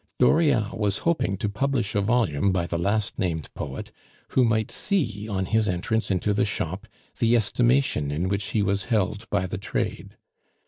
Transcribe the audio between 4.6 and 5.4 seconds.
see,